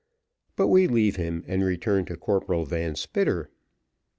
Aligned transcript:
But 0.55 0.69
we 0.69 0.87
leave 0.87 1.17
him 1.17 1.43
and 1.45 1.63
return 1.63 2.05
to 2.05 2.17
Corporal 2.17 2.65
Van 2.65 2.95
Spitter. 2.95 3.51